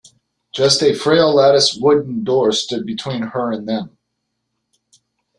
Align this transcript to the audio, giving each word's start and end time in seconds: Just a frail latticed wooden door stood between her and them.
Just 0.51 0.81
a 0.81 0.95
frail 0.95 1.31
latticed 1.35 1.79
wooden 1.79 2.23
door 2.23 2.51
stood 2.53 2.87
between 2.87 3.21
her 3.21 3.51
and 3.51 3.69
them. 3.69 3.99